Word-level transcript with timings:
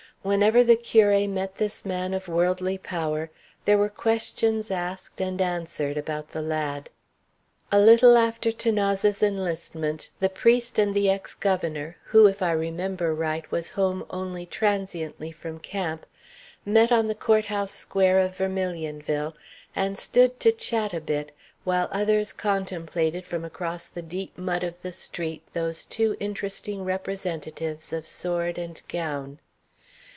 Whenever 0.23 0.63
the 0.63 0.77
curé 0.77 1.27
met 1.27 1.55
this 1.55 1.83
man 1.83 2.13
of 2.13 2.27
worldly 2.27 2.77
power, 2.77 3.31
there 3.65 3.79
were 3.79 3.89
questions 3.89 4.69
asked 4.69 5.19
and 5.19 5.41
answered 5.41 5.97
about 5.97 6.27
the 6.27 6.43
lad. 6.43 6.91
A 7.71 7.79
little 7.79 8.15
after 8.15 8.51
'Thanase's 8.51 9.23
enlistment 9.23 10.11
the 10.19 10.29
priest 10.29 10.77
and 10.77 10.93
the 10.93 11.09
ex 11.09 11.33
governor, 11.33 11.97
who, 12.03 12.27
if 12.27 12.43
I 12.43 12.51
remember 12.51 13.15
right, 13.15 13.49
was 13.51 13.71
home 13.71 14.05
only 14.11 14.45
transiently 14.45 15.31
from 15.31 15.57
camp, 15.57 16.05
met 16.63 16.91
on 16.91 17.07
the 17.07 17.15
court 17.15 17.45
house 17.45 17.71
square 17.73 18.19
of 18.19 18.37
Vermilionville, 18.37 19.33
and 19.75 19.97
stood 19.97 20.39
to 20.41 20.51
chat 20.51 20.93
a 20.93 21.01
bit, 21.01 21.31
while 21.63 21.89
others 21.91 22.31
contemplated 22.31 23.25
from 23.25 23.43
across 23.43 23.87
the 23.87 24.03
deep 24.03 24.37
mud 24.37 24.63
of 24.63 24.83
the 24.83 24.91
street 24.91 25.41
these 25.53 25.83
two 25.83 26.15
interesting 26.19 26.83
representatives 26.85 27.91
of 27.91 28.05
sword 28.05 28.59
and 28.59 28.83
gown. 28.87 29.39